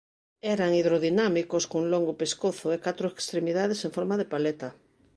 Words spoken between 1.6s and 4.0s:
cun longo pescozo e catro extremidades en